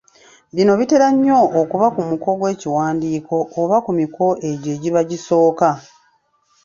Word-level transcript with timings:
Bino 0.55 0.71
bitera 0.79 1.07
nnyo 1.13 1.39
okuba 1.59 1.87
ku 1.95 2.01
muko 2.09 2.29
gw’ekiwandiiko 2.39 3.35
oba 3.61 3.77
ku 3.85 3.91
miko 3.99 4.27
egyo 4.49 4.69
egiba 4.75 4.99
gisooka. 5.09 5.69